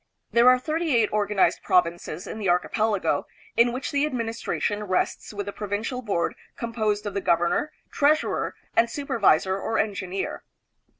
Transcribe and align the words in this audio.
There 0.31 0.49
are 0.49 0.57
thirty 0.57 0.95
eight 0.95 1.09
organized 1.13 1.61
provinces 1.61 2.25
in 2.25 2.39
the 2.39 2.49
archipelago, 2.49 3.27
in 3.55 3.71
which 3.71 3.91
the 3.91 4.03
ad 4.03 4.15
ministration 4.15 4.85
rests 4.85 5.31
with 5.31 5.45
the 5.45 5.53
Provincial 5.53 6.01
Board 6.01 6.33
composed 6.57 7.05
of 7.05 7.13
the 7.13 7.21
governor, 7.21 7.71
treasurer, 7.91 8.55
and 8.75 8.89
supervisor 8.89 9.59
or 9.59 9.77
engineer. 9.77 10.41